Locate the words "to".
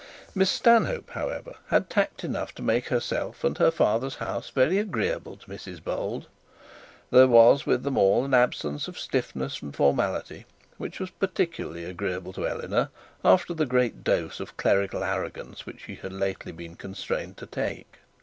2.55-2.63, 5.37-5.45, 12.33-12.47, 17.37-17.45